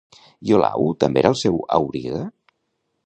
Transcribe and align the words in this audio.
Iolau 0.51 0.87
també 1.03 1.23
era 1.23 1.31
el 1.35 1.39
seu 1.43 1.59
auriga? 1.77 2.23